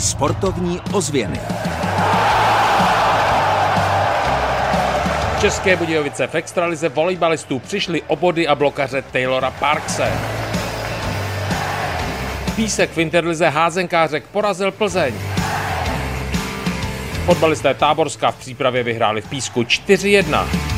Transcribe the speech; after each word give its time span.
Sportovní 0.00 0.80
ozvěny. 0.92 1.40
České 5.40 5.76
Budějovice 5.76 6.26
v 6.26 6.34
extralize 6.34 6.88
volejbalistů 6.88 7.58
přišli 7.58 8.02
o 8.02 8.16
body 8.16 8.48
a 8.48 8.54
blokaře 8.54 9.02
Taylora 9.02 9.50
Parkse. 9.50 10.12
Písek 12.56 12.90
v 12.90 12.98
Interlize 12.98 13.48
házenkářek 13.48 14.24
porazil 14.26 14.72
Plzeň. 14.72 15.14
Fotbalisté 17.24 17.74
Táborska 17.74 18.30
v 18.30 18.36
přípravě 18.36 18.82
vyhráli 18.82 19.20
v 19.20 19.28
Písku 19.28 19.62
4-1. 19.62 20.75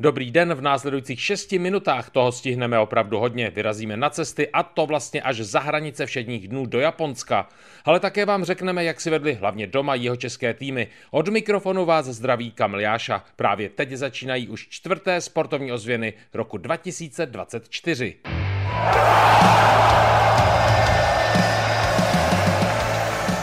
Dobrý 0.00 0.30
den, 0.30 0.54
v 0.54 0.60
následujících 0.60 1.20
šesti 1.20 1.58
minutách 1.58 2.10
toho 2.10 2.32
stihneme 2.32 2.78
opravdu 2.78 3.18
hodně. 3.18 3.50
Vyrazíme 3.50 3.96
na 3.96 4.10
cesty 4.10 4.48
a 4.48 4.62
to 4.62 4.86
vlastně 4.86 5.22
až 5.22 5.36
za 5.36 5.60
hranice 5.60 6.06
všedních 6.06 6.48
dnů 6.48 6.66
do 6.66 6.80
Japonska. 6.80 7.48
Ale 7.84 8.00
také 8.00 8.26
vám 8.26 8.44
řekneme, 8.44 8.84
jak 8.84 9.00
si 9.00 9.10
vedli 9.10 9.34
hlavně 9.34 9.66
doma 9.66 9.94
jeho 9.94 10.16
české 10.16 10.54
týmy. 10.54 10.88
Od 11.10 11.28
mikrofonu 11.28 11.84
vás 11.84 12.06
zdraví 12.06 12.50
Kamil 12.50 12.80
Jáša. 12.80 13.24
Právě 13.36 13.68
teď 13.68 13.90
začínají 13.90 14.48
už 14.48 14.68
čtvrté 14.68 15.20
sportovní 15.20 15.72
ozvěny 15.72 16.12
roku 16.34 16.58
2024. 16.58 18.14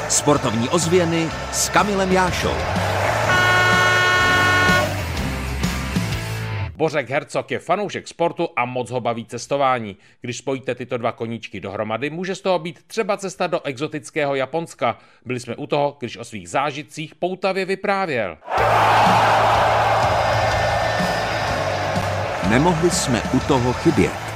Sportovní 0.10 0.70
ozvěny 0.70 1.28
s 1.52 1.70
Kamilem 1.70 2.12
Jášou. 2.12 2.85
Bořek 6.76 7.10
Hercog 7.10 7.52
je 7.52 7.60
fanoušek 7.60 8.08
sportu 8.08 8.50
a 8.56 8.66
moc 8.66 8.92
ho 8.92 9.02
baví 9.02 9.26
cestování. 9.26 9.98
Když 10.22 10.38
spojíte 10.38 10.76
tyto 10.76 10.98
dva 10.98 11.12
koníčky 11.12 11.60
dohromady, 11.60 12.10
může 12.10 12.36
z 12.36 12.42
toho 12.42 12.60
být 12.60 12.84
třeba 12.88 13.18
cesta 13.18 13.48
do 13.48 13.62
exotického 13.62 14.36
Japonska. 14.36 14.98
Byli 15.26 15.40
jsme 15.40 15.56
u 15.56 15.68
toho, 15.68 15.96
když 16.00 16.18
o 16.18 16.24
svých 16.24 16.50
zážitcích 16.50 17.16
poutavě 17.16 17.66
vyprávěl. 17.66 18.38
Nemohli 22.50 22.92
jsme 22.92 23.22
u 23.34 23.40
toho 23.40 23.74
chybět. 23.74 24.35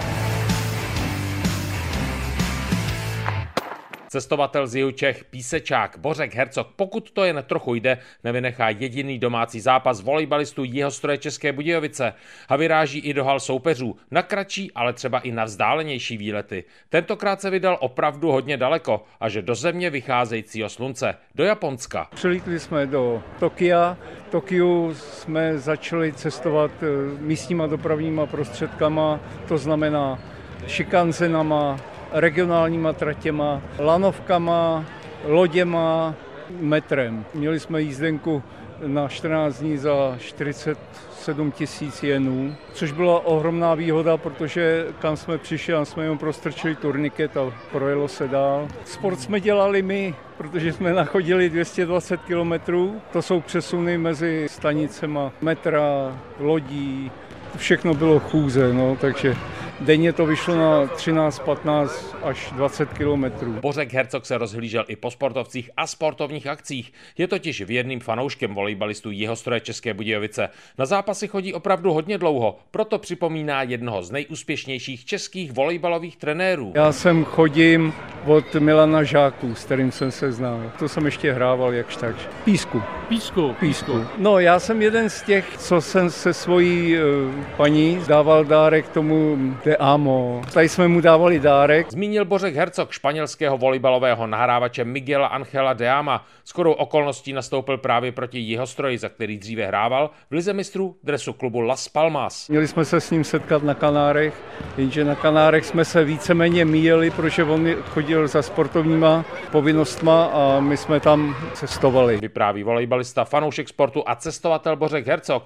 Cestovatel 4.09 4.67
z 4.67 4.75
jihu 4.75 4.91
Čech, 4.91 5.23
písečák 5.23 5.97
Bořek 5.97 6.35
Hercog, 6.35 6.67
pokud 6.75 7.11
to 7.11 7.23
jen 7.23 7.43
trochu 7.47 7.75
jde, 7.75 7.97
nevynechá 8.23 8.69
jediný 8.69 9.19
domácí 9.19 9.59
zápas 9.59 10.01
volejbalistů 10.01 10.63
stroje 10.89 11.17
České 11.17 11.53
Budějovice 11.53 12.13
a 12.49 12.55
vyráží 12.55 12.99
i 12.99 13.13
do 13.13 13.23
hal 13.23 13.39
soupeřů, 13.39 13.95
na 14.11 14.21
kratší, 14.21 14.71
ale 14.71 14.93
třeba 14.93 15.19
i 15.19 15.31
na 15.31 15.43
vzdálenější 15.43 16.17
výlety. 16.17 16.63
Tentokrát 16.89 17.41
se 17.41 17.49
vydal 17.49 17.77
opravdu 17.81 18.31
hodně 18.31 18.57
daleko, 18.57 19.03
a 19.19 19.29
že 19.29 19.41
do 19.41 19.55
země 19.55 19.89
vycházejícího 19.89 20.69
slunce, 20.69 21.15
do 21.35 21.43
Japonska. 21.43 22.07
Přilítli 22.15 22.59
jsme 22.59 22.85
do 22.85 23.23
Tokia, 23.39 23.97
Tokiu 24.29 24.93
jsme 24.93 25.57
začali 25.57 26.13
cestovat 26.13 26.71
eh, 26.81 27.21
místníma 27.21 27.67
dopravníma 27.67 28.25
prostředkama, 28.25 29.19
to 29.47 29.57
znamená 29.57 30.19
šikanzenama, 30.67 31.79
regionálníma 32.11 32.93
tratěma, 32.93 33.61
lanovkama, 33.79 34.85
loděma, 35.25 36.15
metrem. 36.59 37.25
Měli 37.33 37.59
jsme 37.59 37.81
jízdenku 37.81 38.43
na 38.85 39.07
14 39.07 39.59
dní 39.59 39.77
za 39.77 40.15
47 40.19 41.51
tisíc 41.51 42.03
jenů, 42.03 42.55
což 42.73 42.91
byla 42.91 43.25
ohromná 43.25 43.75
výhoda, 43.75 44.17
protože 44.17 44.85
kam 44.99 45.17
jsme 45.17 45.37
přišli, 45.37 45.73
tam 45.73 45.85
jsme 45.85 46.03
jenom 46.03 46.17
prostrčili 46.17 46.75
turniket 46.75 47.37
a 47.37 47.53
projelo 47.71 48.07
se 48.07 48.27
dál. 48.27 48.67
Sport 48.85 49.19
jsme 49.19 49.39
dělali 49.39 49.81
my, 49.81 50.15
protože 50.37 50.73
jsme 50.73 50.93
nachodili 50.93 51.49
220 51.49 52.21
kilometrů. 52.21 53.01
To 53.13 53.21
jsou 53.21 53.41
přesuny 53.41 53.97
mezi 53.97 54.47
stanicema 54.49 55.31
metra, 55.41 56.17
lodí, 56.39 57.11
všechno 57.57 57.93
bylo 57.93 58.19
chůze, 58.19 58.73
no, 58.73 58.97
takže 59.01 59.35
Denně 59.81 60.13
to 60.13 60.25
vyšlo 60.25 60.55
na 60.55 60.87
13, 60.87 61.39
15 61.39 62.15
až 62.23 62.51
20 62.51 62.93
kilometrů. 62.93 63.53
Bořek 63.61 63.93
Hercog 63.93 64.25
se 64.25 64.37
rozhlížel 64.37 64.85
i 64.87 64.95
po 64.95 65.11
sportovcích 65.11 65.69
a 65.77 65.87
sportovních 65.87 66.47
akcích. 66.47 66.93
Je 67.17 67.27
totiž 67.27 67.61
věrným 67.61 67.99
fanouškem 67.99 68.53
volejbalistů 68.53 69.11
stroje 69.33 69.59
České 69.59 69.93
Budějovice. 69.93 70.49
Na 70.77 70.85
zápasy 70.85 71.27
chodí 71.27 71.53
opravdu 71.53 71.93
hodně 71.93 72.17
dlouho, 72.17 72.59
proto 72.71 72.99
připomíná 72.99 73.63
jednoho 73.63 74.03
z 74.03 74.11
nejúspěšnějších 74.11 75.05
českých 75.05 75.51
volejbalových 75.51 76.17
trenérů. 76.17 76.71
Já 76.75 76.91
jsem 76.91 77.25
chodím 77.25 77.93
od 78.25 78.55
Milana 78.55 79.03
Žáků, 79.03 79.55
s 79.55 79.65
kterým 79.65 79.91
jsem 79.91 80.11
se 80.11 80.31
znal. 80.31 80.71
To 80.79 80.89
jsem 80.89 81.05
ještě 81.05 81.33
hrával 81.33 81.73
jakž 81.73 81.95
tak. 81.95 82.15
Písku. 82.45 82.81
Písku. 83.09 83.55
Písku. 83.59 84.05
No, 84.17 84.39
já 84.39 84.59
jsem 84.59 84.81
jeden 84.81 85.09
z 85.09 85.21
těch, 85.21 85.57
co 85.57 85.81
jsem 85.81 86.09
se 86.09 86.33
svojí 86.33 86.97
uh, 86.97 87.33
paní 87.57 88.01
dával 88.07 88.45
dárek 88.45 88.89
tomu 88.89 89.37
te 89.69 89.75
amo. 89.77 90.41
Tady 90.53 90.69
jsme 90.69 90.87
mu 90.87 91.01
dávali 91.01 91.39
dárek. 91.39 91.91
Zmínil 91.91 92.25
Bořek 92.25 92.55
Hercog 92.55 92.91
španělského 92.91 93.57
volejbalového 93.57 94.27
nahrávače 94.27 94.85
Miguela 94.85 95.27
Angela 95.27 95.73
Deama. 95.73 96.25
Skorou 96.43 96.71
okolností 96.71 97.33
nastoupil 97.33 97.77
právě 97.77 98.11
proti 98.11 98.39
Jihostroji, 98.39 98.97
za 98.97 99.09
který 99.09 99.37
dříve 99.37 99.65
hrával 99.65 100.09
v 100.29 100.33
lize 100.33 100.53
mistrů 100.53 100.95
dresu 101.03 101.33
klubu 101.33 101.61
Las 101.61 101.87
Palmas. 101.87 102.49
Měli 102.49 102.67
jsme 102.67 102.85
se 102.85 103.01
s 103.01 103.11
ním 103.11 103.23
setkat 103.23 103.63
na 103.63 103.73
Kanárech, 103.73 104.33
jenže 104.77 105.05
na 105.05 105.15
Kanárech 105.15 105.65
jsme 105.65 105.85
se 105.85 106.03
víceméně 106.03 106.65
míjeli, 106.65 107.09
protože 107.09 107.43
on 107.43 107.67
chodil 107.89 108.27
za 108.27 108.41
sportovníma 108.41 109.25
povinnostma 109.51 110.25
a 110.25 110.59
my 110.59 110.77
jsme 110.77 110.99
tam 110.99 111.35
cestovali. 111.53 112.17
Vypráví 112.17 112.63
volejbalista, 112.63 113.25
fanoušek 113.25 113.69
sportu 113.69 114.03
a 114.05 114.15
cestovatel 114.15 114.75
Bořek 114.75 115.07
Hercog. 115.07 115.43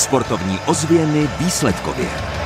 Sportovní 0.00 0.58
ozvěny 0.66 1.28
výsledkově. 1.38 2.39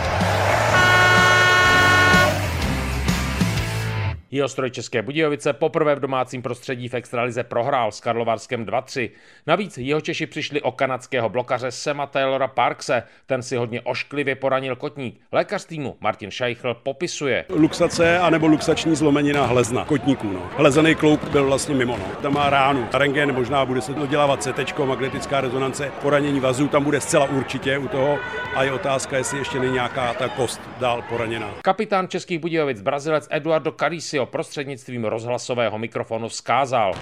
Jihostroj 4.34 4.70
České 4.70 5.02
Budějovice 5.02 5.52
poprvé 5.52 5.94
v 5.94 6.00
domácím 6.00 6.42
prostředí 6.42 6.88
v 6.88 6.94
extralize 6.94 7.44
prohrál 7.44 7.92
s 7.92 8.00
Karlovarskem 8.00 8.66
2-3. 8.66 9.10
Navíc 9.46 9.78
jeho 9.78 10.00
Češi 10.00 10.26
přišli 10.26 10.62
o 10.62 10.72
kanadského 10.72 11.28
blokaře 11.28 11.70
Sema 11.70 12.06
Taylora 12.06 12.48
Parkse. 12.48 13.02
Ten 13.26 13.42
si 13.42 13.56
hodně 13.56 13.80
ošklivě 13.80 14.34
poranil 14.34 14.76
kotník. 14.76 15.20
Lékař 15.32 15.64
týmu 15.64 15.96
Martin 16.00 16.30
Šajchl 16.30 16.74
popisuje. 16.74 17.44
Luxace 17.48 18.18
anebo 18.18 18.46
luxační 18.46 18.96
zlomenina 18.96 19.46
hlezna, 19.46 19.84
kotníků. 19.84 20.32
No. 20.32 20.50
Hlezený 20.56 20.94
klouk 20.94 21.28
byl 21.28 21.46
vlastně 21.46 21.74
mimo. 21.74 21.96
No. 21.98 22.04
Tam 22.22 22.32
má 22.32 22.50
ránu. 22.50 22.88
Rengen 22.92 23.34
možná 23.34 23.64
bude 23.64 23.80
se 23.80 23.92
dodělávat 23.92 24.42
CT, 24.42 24.78
magnetická 24.84 25.40
rezonance, 25.40 25.92
poranění 26.02 26.40
vazů 26.40 26.68
tam 26.68 26.84
bude 26.84 27.00
zcela 27.00 27.24
určitě 27.24 27.78
u 27.78 27.88
toho 27.88 28.18
a 28.54 28.62
je 28.62 28.72
otázka, 28.72 29.16
jestli 29.16 29.38
ještě 29.38 29.58
není 29.60 29.72
nějaká 29.72 30.14
ta 30.14 30.28
kost 30.28 30.60
dál 30.80 31.04
poraněná. 31.08 31.50
Kapitán 31.62 32.08
Českých 32.08 32.38
Budějovic, 32.38 32.82
Brazilec 32.82 33.28
Eduardo 33.30 33.72
Carisio 33.72 34.23
prostřednictvím 34.26 35.04
rozhlasového 35.04 35.78
mikrofonu 35.78 36.28
vzkázal. 36.28 36.94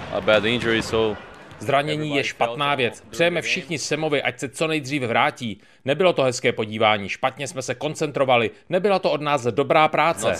Zranění 1.59 2.15
je 2.15 2.23
špatná 2.23 2.75
věc. 2.75 3.03
Přejeme 3.09 3.41
všichni 3.41 3.79
Semovi, 3.79 4.21
ať 4.21 4.39
se 4.39 4.49
co 4.49 4.67
nejdříve 4.67 5.07
vrátí. 5.07 5.61
Nebylo 5.85 6.13
to 6.13 6.23
hezké 6.23 6.51
podívání, 6.51 7.09
špatně 7.09 7.47
jsme 7.47 7.61
se 7.61 7.75
koncentrovali, 7.75 8.51
nebyla 8.69 8.99
to 8.99 9.11
od 9.11 9.21
nás 9.21 9.43
dobrá 9.43 9.87
práce. 9.87 10.27
Uh. 10.27 10.33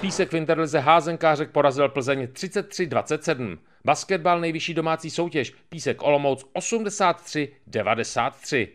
Písek 0.00 0.32
v 0.32 0.36
Interlize 0.36 0.78
házenkářek 0.78 1.50
porazil 1.50 1.88
Plzeň 1.88 2.24
33-27. 2.24 3.58
Basketbal 3.84 4.40
nejvyšší 4.40 4.74
domácí 4.74 5.10
soutěž, 5.10 5.52
Písek 5.68 6.02
Olomouc 6.02 6.44
83-93. 6.54 8.68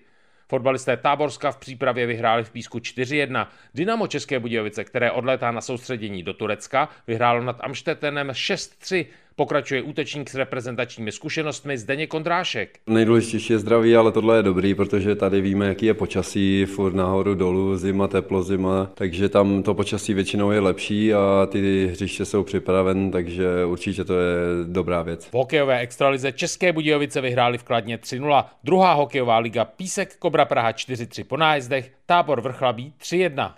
Fotbalisté 0.48 0.98
Táborska 0.98 1.52
v 1.52 1.58
přípravě 1.58 2.06
vyhráli 2.06 2.44
v 2.44 2.50
Písku 2.50 2.78
4-1. 2.78 3.48
Dynamo 3.74 4.08
České 4.08 4.40
Budějovice, 4.40 4.84
které 4.84 5.12
odlétá 5.12 5.52
na 5.52 5.62
soustředění 5.62 6.24
do 6.24 6.34
Turecka, 6.34 6.90
vyhrálo 7.08 7.44
nad 7.44 7.58
Amštetenem 7.60 8.28
6-3. 8.28 9.06
Pokračuje 9.38 9.82
útočník 9.82 10.30
s 10.30 10.36
reprezentačními 10.36 11.12
zkušenostmi 11.12 11.78
Zdeně 11.78 12.08
Kondrášek. 12.08 12.80
Nejdůležitější 12.88 13.54
je 13.54 13.60
zdraví, 13.60 13.96
ale 13.96 14.12
tohle 14.12 14.38
je 14.38 14.44
dobrý, 14.44 14.76
protože 14.76 15.16
tady 15.16 15.42
víme, 15.42 15.68
jaký 15.68 15.86
je 15.86 15.94
počasí, 15.94 16.66
furt 16.66 16.94
nahoru, 16.94 17.36
dolů, 17.36 17.78
zima, 17.78 18.08
teplo, 18.08 18.44
zima, 18.44 18.90
takže 18.94 19.30
tam 19.30 19.64
to 19.64 19.74
počasí 19.74 20.14
většinou 20.14 20.52
je 20.52 20.60
lepší 20.60 21.14
a 21.14 21.48
ty 21.52 21.88
hřiště 21.88 22.26
jsou 22.26 22.44
připraven, 22.44 23.12
takže 23.12 23.66
určitě 23.66 24.04
to 24.04 24.14
je 24.14 24.36
dobrá 24.66 25.02
věc. 25.02 25.26
V 25.26 25.34
hokejové 25.34 25.80
extralize 25.80 26.32
České 26.32 26.74
Budějovice 26.74 27.22
vyhráli 27.22 27.58
v 27.58 27.64
Kladně 27.64 27.98
3-0. 27.98 28.46
Druhá 28.64 28.94
hokejová 28.94 29.38
liga 29.38 29.66
Písek 29.66 30.16
Kobra 30.18 30.46
Praha 30.46 30.72
4-3 30.72 31.24
po 31.24 31.38
nájezdech, 31.38 31.92
Tábor 32.06 32.42
Vrchlabí 32.42 32.94
3-1. 33.02 33.54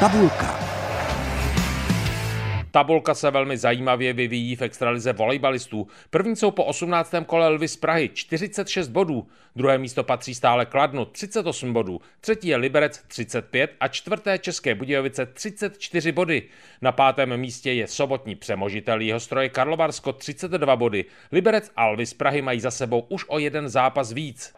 Tabulka. 0.00 0.55
Tabulka 2.76 3.14
se 3.14 3.30
velmi 3.30 3.56
zajímavě 3.56 4.12
vyvíjí 4.12 4.56
v 4.56 4.62
extralize 4.62 5.12
volejbalistů. 5.12 5.86
První 6.10 6.36
jsou 6.36 6.50
po 6.50 6.64
18. 6.64 7.14
kole 7.26 7.48
Lvy 7.48 7.68
z 7.68 7.76
Prahy 7.76 8.10
46 8.14 8.88
bodů, 8.88 9.26
druhé 9.56 9.78
místo 9.78 10.04
patří 10.04 10.34
stále 10.34 10.66
Kladnu 10.66 11.04
38 11.04 11.72
bodů, 11.72 12.00
třetí 12.20 12.48
je 12.48 12.56
Liberec 12.56 13.02
35 13.08 13.70
a 13.80 13.88
čtvrté 13.88 14.38
České 14.38 14.74
Budějovice 14.74 15.26
34 15.26 16.12
body. 16.12 16.42
Na 16.82 16.92
pátém 16.92 17.36
místě 17.36 17.72
je 17.72 17.86
sobotní 17.86 18.34
přemožitel 18.34 19.00
jeho 19.00 19.20
stroje 19.20 19.48
Karlovarsko 19.48 20.12
32 20.12 20.76
body. 20.76 21.04
Liberec 21.32 21.70
a 21.76 21.86
Lvy 21.86 22.06
z 22.06 22.14
Prahy 22.14 22.42
mají 22.42 22.60
za 22.60 22.70
sebou 22.70 23.00
už 23.08 23.24
o 23.28 23.38
jeden 23.38 23.68
zápas 23.68 24.12
víc. 24.12 24.54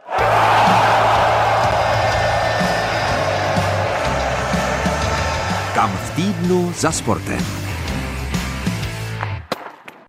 Kam 5.74 5.90
v 5.90 6.16
týdnu 6.16 6.72
za 6.72 6.92
sportem 6.92 7.67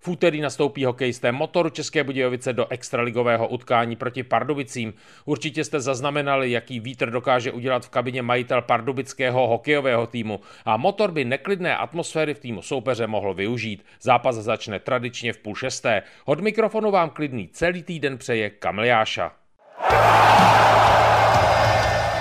úterý 0.10 0.42
nastoupí 0.42 0.86
hokejisté 0.86 1.32
motoru 1.32 1.70
České 1.70 2.04
Budějovice 2.04 2.54
do 2.54 2.68
extraligového 2.68 3.48
utkání 3.48 3.96
proti 3.96 4.24
Pardubicím. 4.24 4.94
Určitě 5.26 5.64
jste 5.64 5.80
zaznamenali, 5.80 6.52
jaký 6.52 6.80
vítr 6.80 7.12
dokáže 7.12 7.52
udělat 7.52 7.86
v 7.86 7.90
kabině 7.90 8.22
majitel 8.22 8.62
pardubického 8.62 9.48
hokejového 9.48 10.08
týmu 10.08 10.40
a 10.66 10.78
motor 10.78 11.12
by 11.12 11.26
neklidné 11.26 11.78
atmosféry 11.78 12.34
v 12.34 12.40
týmu 12.40 12.62
soupeře 12.62 13.08
mohl 13.08 13.34
využít. 13.34 13.86
Zápas 14.02 14.36
začne 14.36 14.80
tradičně 14.80 15.34
v 15.34 15.38
půl 15.38 15.56
šesté. 15.56 16.04
Od 16.26 16.40
mikrofonu 16.40 16.92
vám 16.92 17.10
klidný 17.10 17.48
celý 17.48 17.84
týden 17.84 18.18
přeje 18.18 18.50
Kamiliáša. 18.50 19.32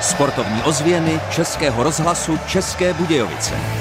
Sportovní 0.01 0.63
ozvěny 0.63 1.21
Českého 1.31 1.83
rozhlasu 1.83 2.39
České 2.47 2.95
Budějovice. 2.95 3.78